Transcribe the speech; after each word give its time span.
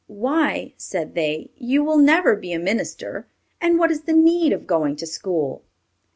"Why," 0.07 0.73
said 0.77 1.13
they, 1.13 1.51
"you 1.57 1.83
will 1.83 1.99
never 1.99 2.35
be 2.35 2.53
a 2.53 2.57
minister, 2.57 3.27
and 3.61 3.77
what 3.77 3.91
is 3.91 4.01
the 4.05 4.13
need 4.13 4.51
of 4.51 4.65
going 4.65 4.95
to 4.95 5.05
school?" 5.05 5.61